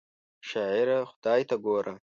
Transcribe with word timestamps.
شاعره 0.49 0.97
خدای 1.09 1.41
ته 1.49 1.55
ګوره! 1.65 1.93